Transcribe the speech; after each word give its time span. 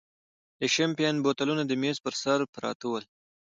د 0.59 0.61
شیمپین 0.73 1.15
بوتلونه 1.23 1.63
د 1.67 1.71
مېز 1.81 1.97
پر 2.05 2.13
سر 2.21 2.39
پراته 2.53 2.85
ول. 2.89 3.03